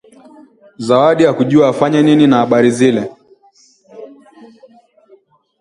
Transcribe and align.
Zawadi 0.77 1.23
hakujua 1.25 1.69
afanye 1.69 2.01
nini 2.01 2.27
na 2.27 2.37
habari 2.37 2.71
zile 2.71 3.11